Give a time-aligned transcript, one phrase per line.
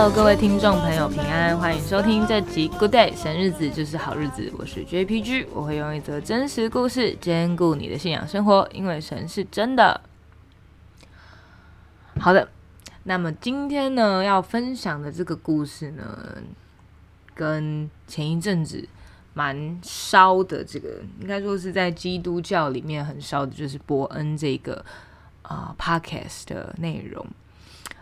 [0.00, 4.48] Hello，各位听众朋友，平安，欢迎收听这集 Good Day，神日子就是好日子。
[4.56, 10.00] 我是 JPG，我会用一则真实故事兼顾你的信仰生活，因为神是真的。
[12.20, 12.48] 好的，
[13.02, 16.04] 那么今天呢要分享的这个故事呢，
[17.34, 18.88] 跟前一阵子
[19.34, 24.84] 蛮烧的，这个应该说是在基督教里面很烧的，就是伯恩这个
[25.42, 27.26] 啊 Podcast 的内容。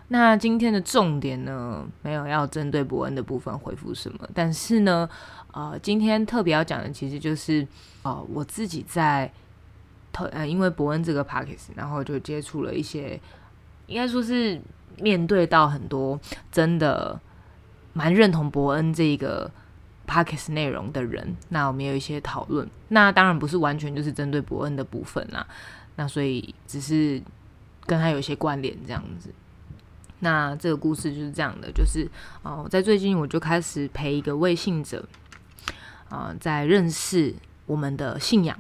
[0.09, 5.09] 那今天的重点呢，没有要针对伯恩的部分回复什么，但是呢，
[5.53, 7.67] 呃，今天特别要讲的其实就是，
[8.03, 9.29] 呃，我自己在
[10.13, 13.21] 特呃，因为伯恩这个 p a c k e s 然后就接触了一些，
[13.89, 14.61] 应该说是
[15.01, 16.19] 面对到很多
[16.53, 17.21] 真的
[17.93, 19.51] 蛮认同伯恩这个
[20.07, 25.45] p a c k e s 内容的人，那我们有一些讨论，那当然不是完全就是针对伯恩的部分啦，
[25.97, 27.21] 那所以只是
[27.85, 29.31] 跟他有一些关联这样子。
[30.21, 32.09] 那这个故事就是这样的，就是
[32.43, 35.07] 哦，在最近我就开始陪一个未信者，
[36.09, 37.35] 啊，在认识
[37.67, 38.59] 我们的信仰。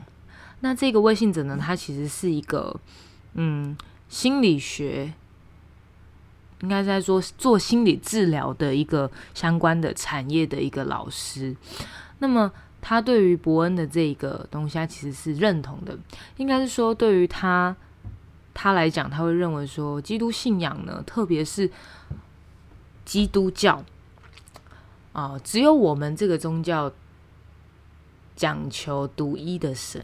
[0.61, 2.79] 那这个未信者呢，他其实是一个
[3.34, 3.75] 嗯
[4.09, 5.15] 心理学，
[6.61, 11.57] 应该在说做心理治疗的一个相关的产业的一个老师。
[12.19, 15.99] 那么他对于伯恩的这个东西，他其实是认同的，
[16.37, 17.75] 应该是说对于他。
[18.59, 21.71] 他来讲，他会认为说，基督信仰呢，特别是
[23.05, 23.85] 基督教
[25.12, 26.91] 啊，只有我们这个宗教
[28.34, 30.03] 讲求独一的神，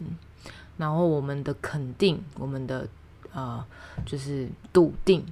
[0.77, 2.87] 然后我们的肯定，我们的
[3.31, 3.65] 呃，
[4.05, 5.25] 就是笃定，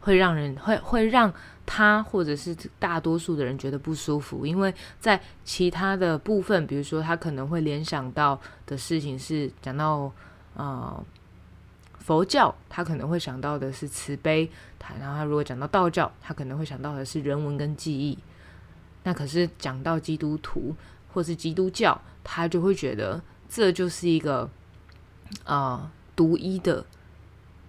[0.00, 1.32] 会让人会会让
[1.64, 10.12] 他或者是大多数的人觉得不舒服，因为在其他的部分，比如说他可能会联想到的事情是讲到
[10.54, 11.02] 呃。
[12.00, 18.18] 佛教他可能会想到的是慈悲，他然后他如果讲到道教，他可能会想到的是人文跟记忆。
[19.04, 20.74] 那可是讲到基督徒
[21.12, 24.50] 或是基督教，他就会觉得这就是一个
[25.44, 26.84] 啊独一的。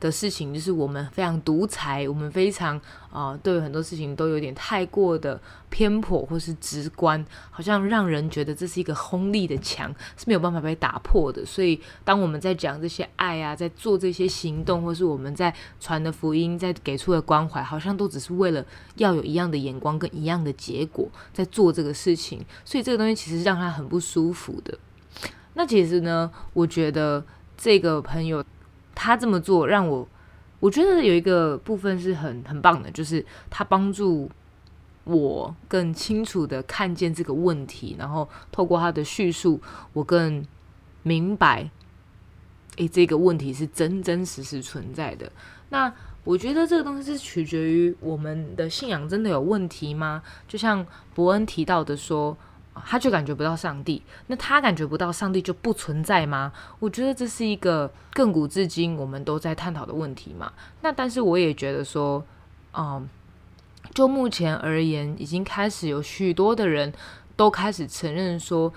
[0.02, 2.82] 的事情就是我们非常独裁，我们非常
[3.12, 5.40] 啊，对很多事情都有点太过的
[5.70, 11.46] 偏颇或是直观，好像让人觉得这是一个轰利的墙是没有办法被打破的。
[11.46, 22.44] 所以，当我们在讲这些爱啊，在做这些行动，或是我们在传的福音，在给出的关怀，好像都只是为了要有一样的眼光跟一样的结果在做这个事情。
[22.66, 24.76] 所以，这个东西其实让他很不舒服的。
[25.54, 27.24] 那其实呢，我觉得
[27.56, 28.44] 这个朋友。
[28.94, 30.08] 他这么做让我，
[30.60, 34.30] 我觉得有一个部分是很很棒的，就是他帮助
[35.04, 39.60] 我更清楚的看见这个问题，然后透过他的叙述，
[39.94, 40.46] 我更
[41.04, 41.70] 明白，
[42.78, 45.32] 诶，这个问题是真真实实存在的。
[45.70, 50.22] 那我觉得这个东西是取决于我们的信仰真的有问题吗？
[50.48, 50.86] 就像
[51.16, 52.38] 伯恩提到的说。
[52.74, 56.52] 他就感觉不到上帝，那他感觉不到上帝就不存在吗？
[56.80, 60.52] 我觉得这是一个亘古至今我们都在探讨的问题嘛。
[60.82, 62.24] 那但是我也觉得说，
[62.74, 63.08] 嗯，
[63.94, 66.92] 就目前而言，已经开始有许多的人
[67.36, 68.74] 都开始承认说，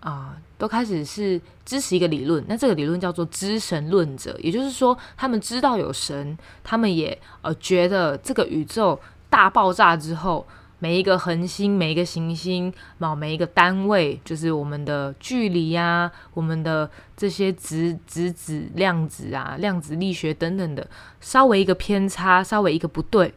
[0.00, 2.44] 啊，都开始是支持一个理论。
[2.46, 9.00] 那这个理论叫做知神论者，也就是说，他们知道有神，他们也呃觉得这个宇宙
[9.30, 10.46] 大爆炸之后。
[10.82, 20.84] 每一个恒星，每一个行星，某每一个单位，就是我们的距离呀，我们的这些质质子、量子啊、量子力学等等的，
[21.20, 23.32] 稍微一个偏差，稍微一个不对，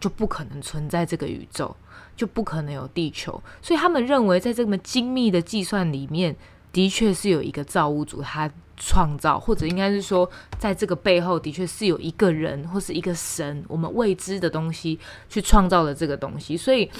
[0.00, 1.76] 就不可能存在这个宇宙，
[2.16, 3.40] 就不可能有地球。
[3.62, 6.34] 所以他们认为，在这么精密的计算里面，
[6.72, 8.50] 的确是有一个造物主，他。
[8.84, 10.28] 创造，或者应该是说，
[10.58, 16.90] 在这个背后的确是有一个人或是一个神，我们未知的东西去创造了这个东西，所以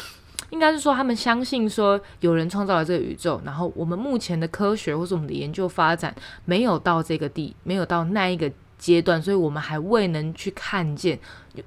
[0.51, 8.49] 应该是说，他们相信说有人创造了这个宇宙，然后我们目前的科学或是我们的研究发展没有到这个地，没有到那一个
[8.79, 11.19] 阶段，所以我们还未能去看见，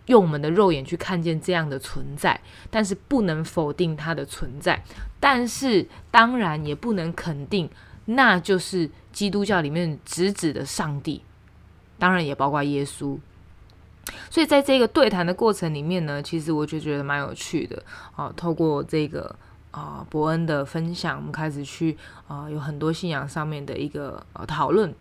[0.06, 4.82] 用我们的肉眼去看见这样的存在，但是不能否定它的存在，
[5.20, 7.70] 但是当然也不能肯定。
[8.06, 11.22] 那就是基督教里面直指的上帝，
[11.98, 13.18] 当然也包括耶稣。
[14.30, 17.82] 所以在这个对谈的过程里面呢，其实我就觉得蛮有趣的
[18.16, 18.32] 啊。
[18.36, 19.36] 透过这个
[19.72, 21.98] 啊伯恩的分享，我们开始去
[22.28, 24.94] 啊有很多信仰上面的一个呃讨论。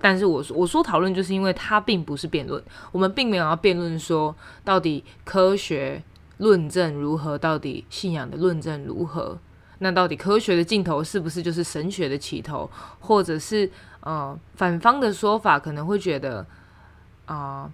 [0.00, 2.62] 但是我说我说讨论，就是因为它并不是辩论，
[2.92, 6.02] 我们并没有要辩论说到底科学
[6.38, 9.38] 论证如何，到底信仰的论证如何。
[9.78, 12.70] 那到底科学的尽头是不是就是神学的起头？
[13.00, 13.70] 或者是
[14.00, 16.46] 呃反方的说法可能会觉得
[17.26, 17.70] 啊，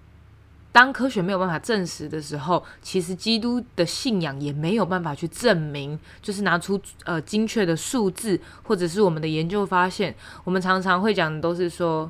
[0.71, 12.09] 当科学没有办法证实的时候，其实基督的信仰也没有办法去证明，就是拿出呃精确的数字，或者是我们的研究发现，我们常常会讲的都是说，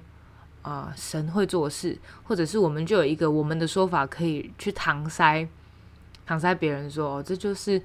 [0.62, 5.46] 啊，神会做事，或者是我们就有一个我们的说法可以去搪塞，
[6.26, 7.82] 搪塞别人说，这就是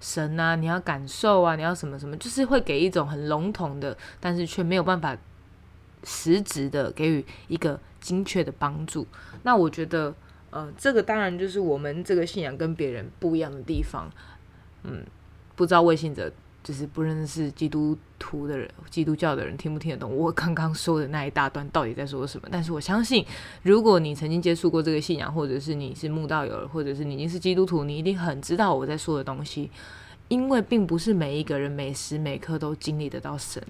[0.00, 5.16] 神啊，你要感受啊，你要什么什么，就是会给一种很笼统的，但是却没有办法
[6.02, 7.78] 实质的给予一个。
[8.00, 9.06] 精确的帮助，
[9.42, 10.14] 那我觉得，
[10.48, 14.10] 呃，这个当然就是我们这个信仰跟别人不一样的地方。
[14.84, 15.04] 嗯，
[15.54, 16.32] 不知道魏信者
[16.62, 22.48] 就是不认识基督徒的人，基督教的人听不听得懂我刚刚说的那一大段到底在说什么？
[22.50, 23.24] 但是我相信，
[23.62, 29.70] 如果你曾经接触过这个信仰，或者是你是慕道友，或者是你已经是基督徒，你一定很知道我在说的东西，
[30.28, 33.62] 因为并不是每一个人每时每刻都经历得到神。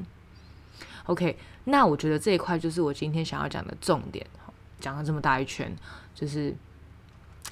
[1.06, 4.26] OK，那我觉得这一块就是我今天想要讲的重点。
[4.80, 5.70] 讲了这么大一圈，
[6.14, 6.56] 就是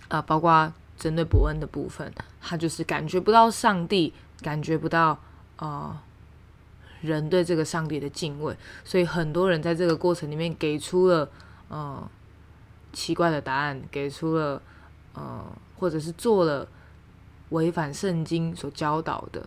[0.09, 5.19] 啊，包括针对伯恩的部分，他就是感觉不到上帝，感觉不到
[5.59, 6.03] 啊
[7.01, 11.29] 人对这个上帝的敬畏，所以很多人在这个过程里面给出了
[11.71, 12.03] 嗯
[12.93, 14.61] 奇怪的答案，给出了
[15.13, 15.45] 呃
[15.77, 16.67] 或者是做了
[17.51, 19.47] 违反圣经所教导的。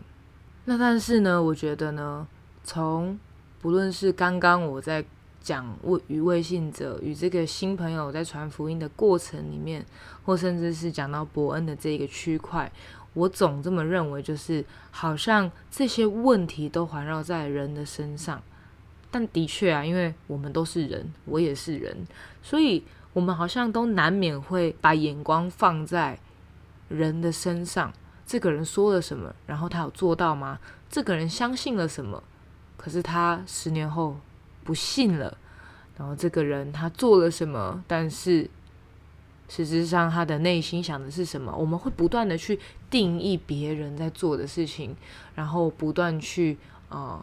[0.65, 2.25] 那但是呢，我觉得呢，
[2.63, 3.19] 从
[3.59, 5.03] 不论是刚刚我在
[5.41, 5.75] 讲
[6.07, 9.85] 与未信者与这个新朋友在传福音的过程里面，
[10.23, 12.71] 或甚至是讲到伯恩的这个区块，
[13.13, 18.41] 我总这么认为，就是好像这些问题都环绕在人的身上。
[19.09, 22.07] 但的确啊，因为我们都是人，我也是人，
[22.41, 26.17] 所以我们好像都难免会把眼光放在
[26.87, 27.91] 人的身上。
[28.25, 30.57] 这个人说了什么，然后他有做到吗？
[30.89, 32.23] 这个人相信了什么？
[32.77, 34.15] 可是他十年后
[34.63, 35.37] 不信了，
[35.97, 37.83] 然后这个人他做了什么？
[37.85, 38.49] 但是
[39.53, 41.53] 实质上他的内心想的是什么？
[41.53, 42.57] 我们会不断的去
[42.89, 44.95] 定义别人在做的事情，
[45.36, 46.57] 然后不断去
[46.88, 47.21] 呃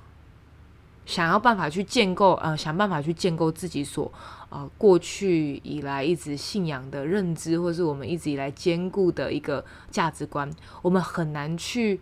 [1.07, 4.13] 想要办法去建构呃想办法去建构自己所
[4.51, 10.51] 呃过去以来一直信仰的认知，或是我们一直以来坚固的一个价值观。
[10.83, 11.99] 我们很难去，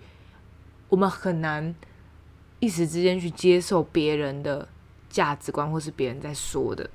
[0.88, 1.72] 我们很难。
[2.58, 4.66] 一时之间去接受别人的
[5.10, 6.88] 价值观，或是别人在说的，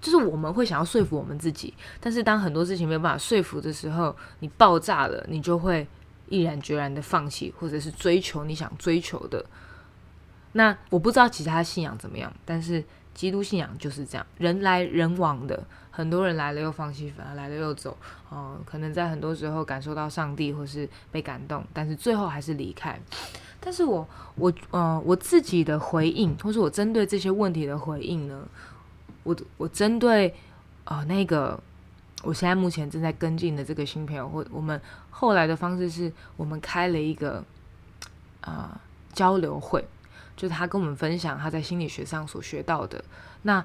[0.00, 1.74] 就是我们会想要说服我们自己。
[2.00, 5.86] 但是当很多事情没有办法说服的时候，你爆炸了，你就会
[6.28, 9.44] 毅然决然的放弃，或者是追求你想追求的。
[10.52, 12.82] 那我不知道其他信仰怎么样，但是
[13.14, 17.96] 基督信仰就是这样，人来人往的，很多人来了又放弃，反而来了又走。
[18.32, 22.98] 嗯，可能在很多时候感受到上帝或是被感动，但是最后还是离开。
[23.60, 28.42] 但是我我呃我自己的回应，或是我针对这些问题的回应呢？
[29.22, 30.34] 我我针对
[30.84, 31.58] 呃那个
[32.22, 34.80] 我现在目前正在跟进的这个新朋友，或我们
[35.10, 37.44] 后来的方式是我们开了一个
[38.40, 38.80] 啊
[39.12, 39.84] 交流会，
[40.36, 43.04] 就是他跟我们分享他在心理学上所学到的
[43.42, 43.64] 那。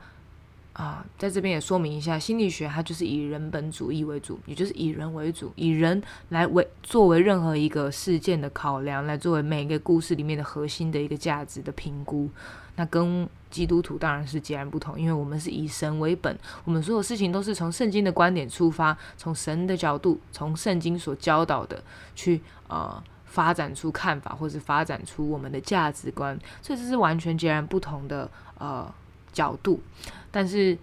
[0.76, 12.30] 啊，在这边也说明一下，心理学它就是以人本主义为主，也就是以人为主，以人来为作为任何一个事件的考量，来作为每一个故事里面的核心的一个价值的评估。
[12.76, 21.82] 那跟基督徒当然是截然不同，因为我们是以神为本，我们所有事情都是从圣经的观点出发，从神的角度，从圣经所教导的
[22.16, 28.94] 去呃发展出看法，或是发展出我们的价值观，所以这是完全截然不同的呃。
[29.36, 29.84] 角度，
[30.32, 30.78] 但是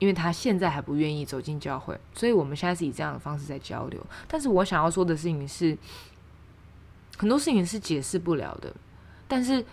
[0.00, 4.04] 因为他现在还不愿意走进教会，所以我们现在是以这样的方式在交流。
[4.26, 5.78] 但是我想要说的事情是，
[7.16, 8.74] 很多事情是解释不了的。
[9.28, 9.64] 但是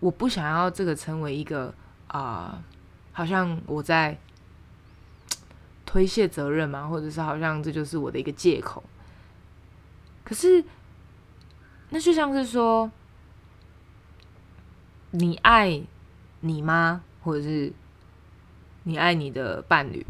[0.00, 1.72] 我不想要这个成为一个
[2.08, 2.64] 啊，
[3.12, 4.18] 好像我在
[5.84, 8.82] 推卸责任嘛，或者是好像这就是我的一个借口。
[10.24, 10.64] 可是
[11.90, 12.90] 那就像是说，
[15.10, 15.82] 你爱。
[16.46, 17.02] 你吗？
[17.22, 17.72] 或者是
[18.84, 20.04] 你爱你的伴侣？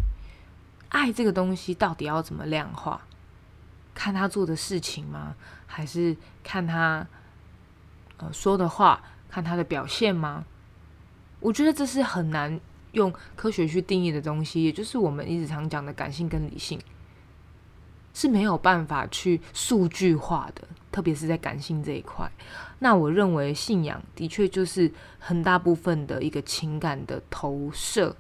[0.89, 3.01] 爱这个东西到底要怎么量化？
[3.95, 5.35] 看他做的事情吗？
[5.67, 7.07] 还是看他
[8.19, 9.03] 呃说的话？
[9.29, 10.45] 看他的表现吗？
[11.41, 12.59] 我觉得这是很难
[12.93, 16.81] 用科学去定义的东西，也就是我们一直常讲的感性跟理性。
[18.17, 22.27] 是没有办法去数据化的，特别是在感性这一块。
[22.79, 28.17] 那我认为信仰的确就是很大部分的一个情感的投射。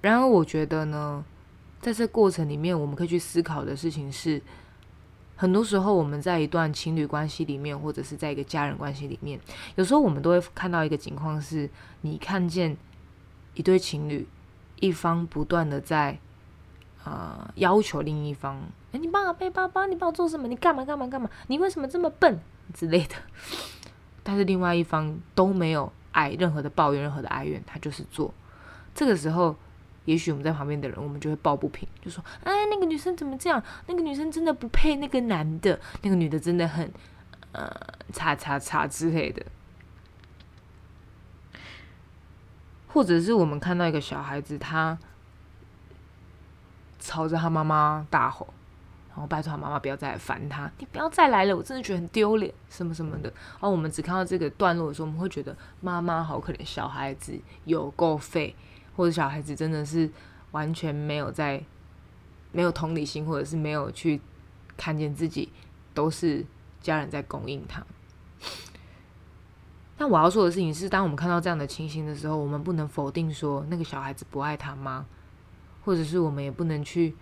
[0.00, 1.24] 然而，我觉得呢，
[1.80, 4.40] 在这过程里面，我们可以去思考的事情是，
[5.34, 9.40] 很多时候我们在一段情侣关系里面，或者是在一个家人关系里面，
[9.74, 11.68] 有时候我们都会看到一个情况是，
[12.02, 12.76] 你看见
[13.54, 14.28] 一对情侣，
[14.78, 16.16] 一方不断的在
[17.04, 20.48] 呃要求另一方，哎，你帮我背包包，你帮我做什么？
[20.48, 21.30] 你干嘛干嘛干嘛？
[21.46, 22.40] 你为什么这么笨
[22.74, 23.14] 之类的？
[24.22, 28.32] 但是另外一方都没有爱任何的抱怨，任何的哀怨，他就是做。
[28.94, 29.56] 这个时候，
[30.04, 33.62] 也许我们在旁边的人，我们就会抱不平，就说：“哎，那个女生怎么这样？
[33.86, 36.92] 那个女生真的不配那个男的，那个女的真的很
[37.52, 37.70] 呃，
[38.12, 39.44] 叉叉叉之类的。”
[42.92, 44.98] 或者是我们看到一个小孩子，他
[46.98, 48.52] 朝着他妈妈大吼，
[49.10, 53.28] 然后拜托他妈妈不要再烦他，你不要再来了，我真的觉得很丢脸，什么什么的。
[53.28, 58.54] 然后我们只看到这个段落的时候，我们会觉得妈妈好可怜，小孩子有够废，
[58.96, 60.08] 或者小孩子真的是
[60.52, 61.62] 完全没有在
[62.52, 64.20] 没有同理心，或者是没有去
[64.76, 65.52] 看见自己
[65.92, 66.46] 都是
[66.80, 67.84] 家人在供应他。
[69.98, 75.04] 那我要说的事情是，当我们看到这样的情形的时候，我们不能否定说那个小孩子不爱他妈，
[75.84, 77.14] 或者是我们也不能去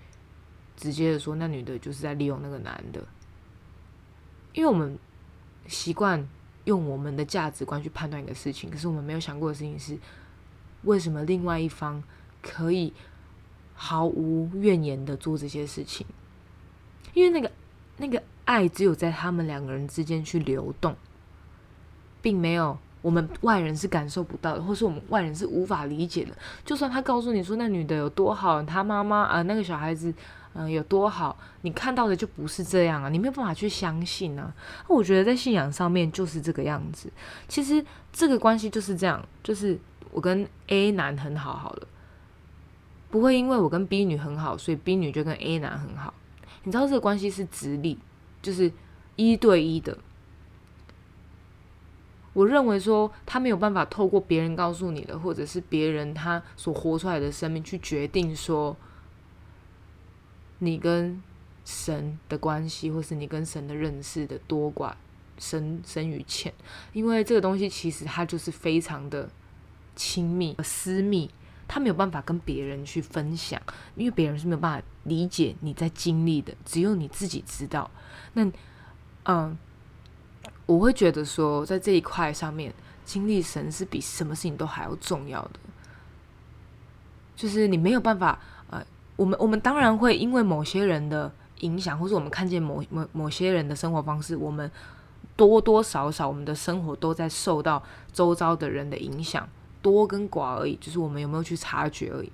[0.78, 3.04] 直接的说那女的就是在利用那个男的，
[4.54, 4.98] 因为我们
[5.66, 6.26] 习惯
[6.64, 9.98] 用我们的价值观去判断一个事情，可是我们没有想过的事情是，
[10.84, 12.02] 为什么另外一方
[12.40, 12.94] 可以
[13.74, 16.06] 毫无怨言的做这些事情？
[17.12, 17.52] 因为那个
[17.98, 20.96] 那个爱只有在他们两个人之间去流动。
[22.20, 26.36] 并没有，我们外人是感受不到的，或是我们外人是无法理解的。
[26.64, 30.12] 就算他告诉你说那女的有多好，他妈妈啊那个小孩子
[30.58, 34.52] 嗯有多好，你看到的就不是这样啊，你没有办法去相信啊。
[34.88, 37.08] 我觉得在信仰上面就是这个样子。
[37.46, 39.78] 其实这个关系就是这样，就是
[40.10, 41.86] 我跟 A 男很好好了，
[43.08, 46.12] 不会因为我跟 B 女很好，所以 B 女就跟 A 男很好。
[46.64, 47.96] 你知道这个关系是直立，
[48.42, 48.72] 就是
[49.14, 49.96] 一对一的。
[52.34, 58.76] 我认为说他没有办法透过别人告诉你的，或者是别人他所活出来的生命去决定说
[60.58, 61.22] 你跟
[61.64, 64.92] 神的关系，或是你跟神的认识的多寡
[65.38, 66.52] 深深与浅，
[66.92, 69.28] 因为这个东西其实它就是非常的
[69.96, 71.30] 亲密和私密，
[71.66, 73.60] 他没有办法跟别人去分享，
[73.96, 77.90] 因为别人是没有办法理解你在经历的，只有你自己知道。
[78.34, 78.50] 那
[79.24, 79.56] 嗯。
[80.66, 85.58] 我会觉得说，在这一块上面，经历神是比什么事情都还要重要的。
[87.34, 88.38] 就是你没有办法，
[89.18, 94.70] 我们我们当然会因为某些人的影响，或是我们看见某某某些人的生活方式，我们
[95.34, 97.82] 多多少少我们的生活都在受到
[98.12, 99.48] 周遭的人的影响。
[99.80, 102.30] 多跟寡而已，就是我们有没有去察觉而已。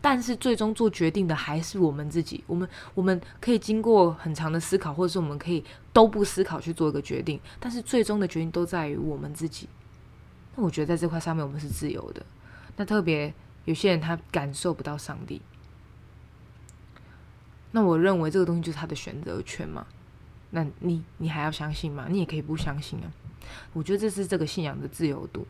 [0.00, 2.42] 但是最终做决定的还是我们自己。
[2.46, 7.38] 我们我们可以经过很长的思考，或者是我们可以都不思考去做一个决定。
[7.60, 9.68] 但是最终的决定都在于我们自己。
[10.54, 12.24] 那我觉得在这块上面我们是自由的。
[12.76, 13.32] 那特别
[13.66, 15.42] 有些人他感受不到上帝，
[17.76, 19.86] 那我认为这个东西就是他的选择权嘛。
[20.48, 22.06] 那你你还要相信吗？
[22.08, 23.12] 你也可以不相信啊。
[23.74, 25.46] 我觉得这是这个信仰的自由度。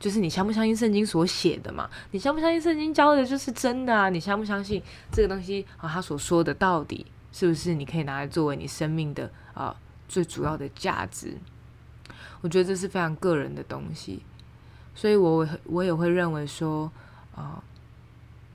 [0.00, 1.90] 就是你相不相信圣经所写的嘛？
[2.12, 4.08] 你相不相信圣经教的就是真的啊？
[4.08, 5.86] 你相不相信这个东西啊？
[5.86, 9.76] 他所说的到底是不是你可以拿来作为你生命的啊
[10.08, 11.36] 最主要的价值？
[12.40, 14.22] 我觉得这是非常个人的东西，
[14.94, 16.90] 所以我我也会认为说
[17.34, 17.62] 啊，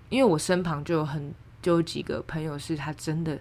[0.09, 3.39] 因为我身旁就有很就有几个朋友是他真的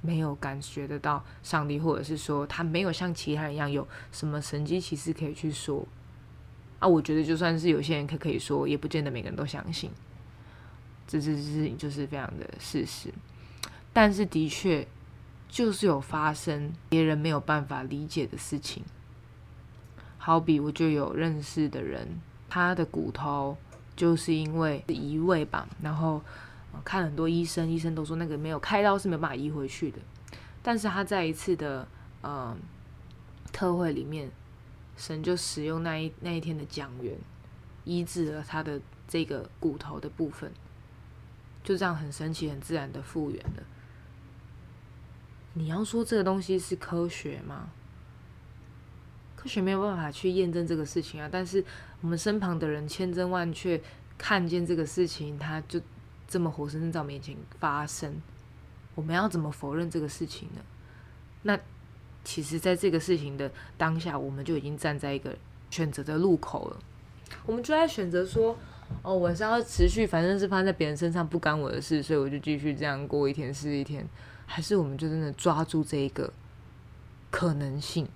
[0.00, 5.86] 没有感觉得到上帝，或者是说他没有像其他人一样有什么神机骑士可以去说。
[6.80, 9.90] 啊，我觉得就算是有些人可可以说，也不见得每个人都相信，
[11.06, 13.08] 这这事情就是非常的事实。
[13.92, 14.86] 但是的确，
[15.48, 18.82] 就是有发生别人没有办法理解的事情。
[20.18, 23.56] 好比我就有认识的人，他的骨头
[23.96, 26.20] 就是因为移位吧，然后
[26.84, 29.98] 看很多医生，医生都说那个没有开刀是没办法移回去的。
[30.62, 31.86] 但是他在一次的
[32.22, 32.56] 呃
[33.52, 34.30] 特会里面。
[34.96, 37.18] 神就使用那一那一天的讲员，
[37.82, 40.52] 医治了他的这个骨头的部分，
[41.64, 43.62] 就这样很神奇、很自然的复原了。
[45.54, 47.70] 你要说这个东西是科学吗？
[49.34, 51.28] 科学没有办法去验证这个事情啊。
[51.28, 51.64] 但是
[52.00, 53.82] 我们身旁的人千真万确
[54.16, 55.80] 看见这个事情，他就
[56.26, 58.20] 这么活生生在我面前发生，
[58.94, 60.60] 我们要怎么否认这个事情呢？
[61.42, 61.58] 那？
[62.26, 65.36] 其实，在这个事情的当下，我们就已经站在一个
[65.68, 66.78] 选择的路口了。
[67.44, 68.56] 我们就在选择说
[69.04, 74.08] ：“哦，我是要持续，反正是发生在别人身上，不干我的事，所以我就继续这样过一天是一天。”
[74.46, 76.32] 还是我们就真的抓住这一个
[77.30, 78.08] 可能性，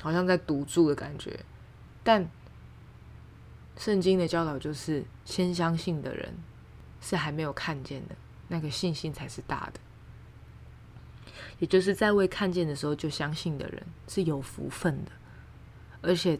[0.00, 1.40] 好像在赌注的感觉。
[2.04, 2.30] 但
[3.76, 6.32] 圣经的教导就是：先相信的人
[7.00, 8.14] 是还没有看见的，
[8.48, 9.80] 那个信心才是大的。
[11.58, 15.10] 也就是在未看见的时候就相信的人是有福分的，
[16.02, 16.38] 而且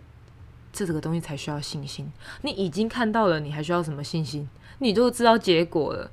[0.72, 2.12] 这个东西才需要信心。
[2.42, 4.48] 你已经看到了，你还需要什么信心？
[4.78, 6.10] 你都知道结果了，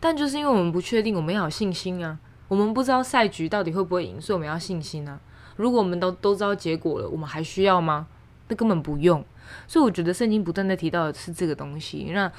[0.00, 2.18] 但就是因为我们不确定，我们要有信心啊。
[2.48, 5.20] 我们不知道赛局到底会不会赢，所以我们要信心啊。
[5.56, 8.06] 如果我们都都知道结果了，我们还需要吗？
[8.48, 9.24] 那根本不用。
[9.66, 12.10] 所以我觉得圣经不断在提到的是这个东西。
[12.12, 12.30] 那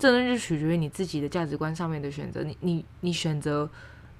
[0.00, 2.42] 这东西就取决于你自己的价值观上面的选择。
[2.42, 3.70] 你你你选择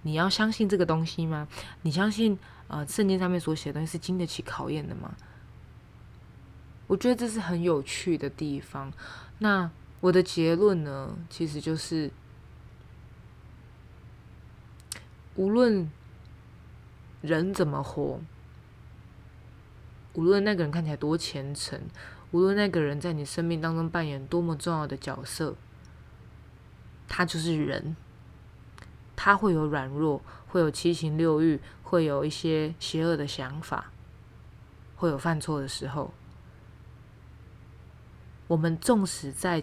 [0.02, 1.48] 你要相信这个东西吗？
[1.82, 5.14] 你相信呃圣经上面所写的东西是经得起考验的吗？
[6.86, 8.92] 我觉得这是很有趣的地方。
[9.38, 9.70] 那
[10.00, 12.10] 我的结论呢，其实就是
[15.36, 15.90] 无论
[17.22, 18.20] 人怎么活。
[20.14, 21.80] 无论那个人看起来多虔诚，
[22.32, 25.54] 无论那个人在你生命当中扮演多么重要的角色，
[27.10, 27.94] 他就是人，
[29.14, 33.90] 他会有软弱，会有七情六欲，会有一些邪恶的想法，
[34.96, 36.14] 会有犯错的时候。
[38.46, 39.62] 我们纵使在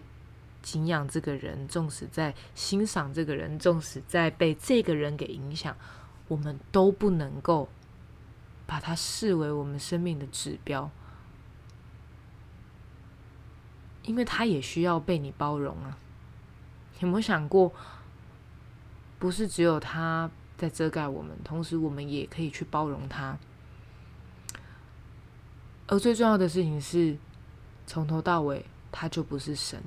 [0.62, 5.76] 敬仰这个人，纵使在欣赏这个人，纵使在被这个人给影响，
[6.28, 7.70] 我们都不能够。
[8.70, 10.92] 把它视为我们生命的指标，
[14.04, 15.98] 因为他也需要被你包容啊。
[17.00, 17.72] 有没有想过，
[19.20, 23.38] 不是只有他在遮盖我们，同时我们也可以去包容他。
[25.88, 27.18] 而最重要的事情是，
[27.86, 29.82] 从头到尾他就不是神。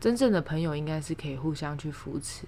[0.00, 2.44] 真正的朋友应该是可以互相去扶持。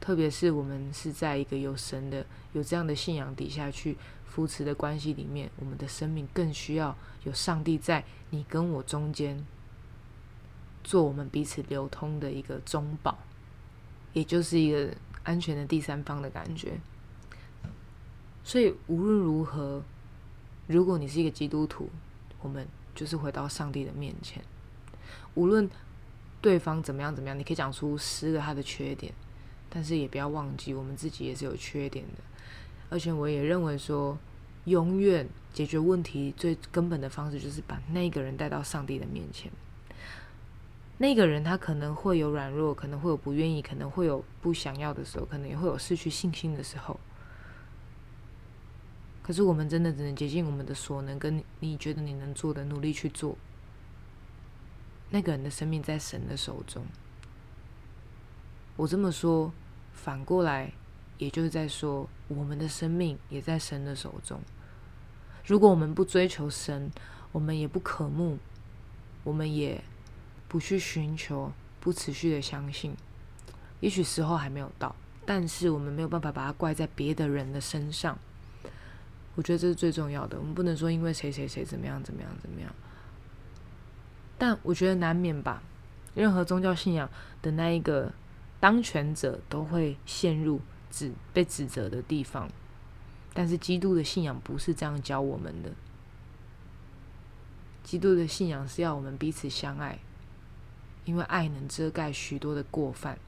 [0.00, 3.96] 特别是我们是在一个有神的、有这样的信仰底下去
[4.36, 9.42] 扶持的关系里面，我们的生命更需要有上帝在你跟我中间，
[10.84, 13.16] 做我们彼此流通的一个中保，
[14.12, 16.78] 也就是一个安全的第三方的感觉。
[18.44, 19.82] 所以无论如何，
[20.66, 21.88] 如果你是一个基督徒，
[22.42, 24.44] 我们就是回到上帝的面前，
[25.32, 25.66] 无论
[26.42, 29.14] 对方怎么样怎么样，你可以讲出十个他的缺点。
[29.70, 32.22] 但是也不要忘记，我们自己也是有缺点的。
[32.88, 34.18] 而且我也认为说，
[34.64, 39.50] 永远解决问题最根本的方式，就是把那个人带到上帝的面前。
[40.98, 46.98] 那个人他可能会有软弱，可能会有不愿意，可能会有不想要的时候，可能也会有失去信心的时候。
[49.22, 53.36] 可是我们真的只能竭尽我们的所能，跟你觉得你能做的努力去做。
[55.10, 56.86] 那个人的生命在神的手中。
[58.76, 59.52] 我这么说，
[59.92, 60.72] 反过来，
[61.18, 64.40] 也就是在说，我们的生命也在神的手中。
[65.44, 66.90] 如果我们不追求神，
[67.32, 68.38] 我们也不渴慕，
[69.24, 69.82] 我们也
[70.48, 72.94] 不去寻求，不持续的相信，
[73.80, 78.18] 也许时候还没有到，但是我们没有办法把它怪在别的人的身上。
[79.34, 80.38] 我觉得这是最重要的。
[80.38, 82.74] 我们不能说因为谁谁谁怎么样怎么样怎么样，
[84.36, 85.62] 但我觉得难免吧。
[86.14, 87.08] 任何宗教信仰
[87.40, 88.12] 的那一个。
[88.58, 90.58] 当权者都会陷入
[90.90, 92.48] 指被指责的地方，
[93.34, 95.70] 但是基督的信仰不是这样教我们的。
[97.84, 99.98] 基督的信仰是要我们彼此相爱，
[101.04, 103.18] 因为爱能遮盖许多的过犯。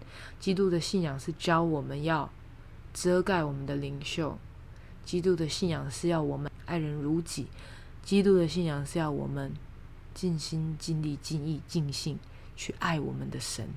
[0.41, 2.31] 基督的信仰是教我们要
[2.93, 4.37] 遮盖我们的领袖。
[5.05, 7.47] 基督的信仰是要我们爱人如己。
[8.03, 9.53] 基督的信仰是要我们
[10.13, 12.19] 尽心尽力尽意尽性
[12.57, 13.69] 去爱我们的神。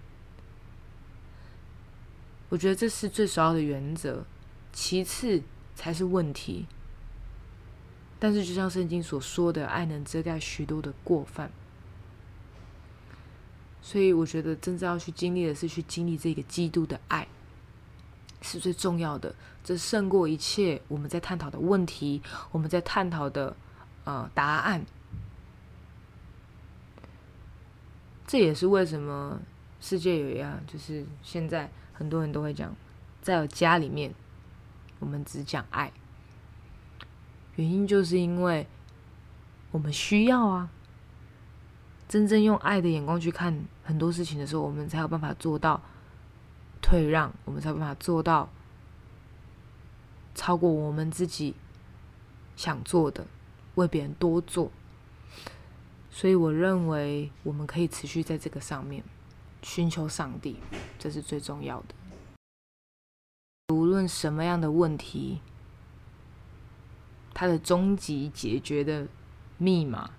[2.51, 4.25] 我觉得这是最首要的原则，
[4.73, 5.41] 其次
[5.73, 6.67] 才是问题。
[8.19, 11.49] 但是，就像圣经所说的，爱能遮盖许多的过犯。
[13.81, 17.25] 所以，我觉得真正要去经历的是去经历这个基督的爱，
[18.41, 19.33] 是最重要的。
[19.63, 23.55] 这胜过一切我们在探讨的问题，我们在探讨的
[24.03, 24.85] 呃答案。
[28.27, 29.39] 这也是为什么
[29.79, 31.71] 世界有一样，就是现在。
[32.01, 32.75] 很多人都会讲，
[33.21, 34.11] 在我家里面，
[34.97, 35.91] 我们只讲爱，
[37.57, 38.65] 原因就是因为
[39.69, 40.71] 我们需要啊。
[42.07, 45.79] 真正用爱的眼光去看很多事情的时候，我们才有办法做到
[46.81, 48.49] 退让，我们才有办法做到
[50.33, 51.53] 超过我们自己
[52.55, 53.27] 想做的，
[53.75, 54.71] 为别人多做。
[56.09, 59.03] 所以，我认为我们可以持续在这个上面。
[59.61, 60.57] 寻求上帝，
[60.97, 61.95] 这是最重要的。
[63.73, 65.41] 无论什么样的问题，
[67.33, 69.07] 它的终极解决的
[69.57, 70.11] 密码，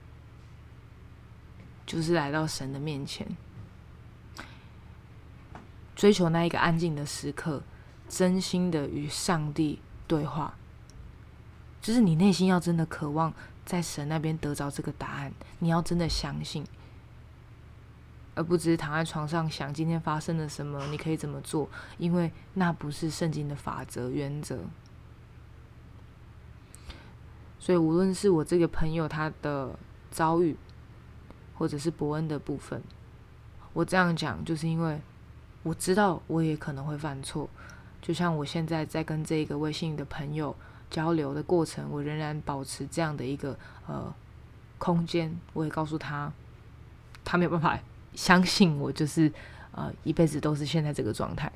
[1.84, 3.36] 就是来到神的面前，
[5.94, 7.62] 追求那一个安静的时刻，
[8.08, 10.54] 真心的与上帝对话。
[11.82, 13.34] 就是你内心要真的渴望
[13.66, 16.64] 在神那边得着这个答案，你要真的相信，
[18.34, 21.68] 而不只是躺在床上想今天发生了什么，你可以怎么做，
[21.98, 24.60] 因为那不是圣经的法则原则。
[27.58, 29.78] 所以，无论是我这个朋友他的
[30.10, 30.56] 遭遇，
[31.54, 32.82] 或者是伯恩的部分，
[33.72, 35.00] 我这样讲，就是因为
[35.62, 37.48] 我知道我也可能会犯错，
[38.00, 40.54] 就像我现在在跟这个微信的朋友。
[40.90, 44.14] 交流的过程，我仍然保持这样的一个呃
[44.76, 45.34] 空间。
[45.54, 46.30] 我也告诉他，
[47.24, 47.78] 他没有办法
[48.14, 49.32] 相信我，就是
[49.72, 51.50] 呃一辈子都是现在这个状态，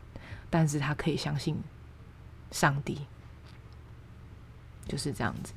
[0.49, 1.57] 但是他可以相信
[2.51, 3.01] 上帝，
[4.89, 5.53] 就是这样子。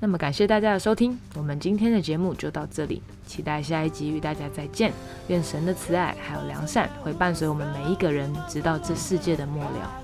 [0.00, 4.92] 那么感谢大家的收听，我们今天的节目就到这里，期待下一集与大家再见。
[5.28, 10.03] 愿神的慈爱还有良善会伴随我们每一个人，直到这世界的末了。